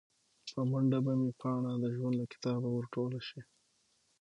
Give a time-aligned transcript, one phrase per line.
[0.53, 3.41] په منډه به مې پاڼه د ژوند له کتابه ور ټوله شي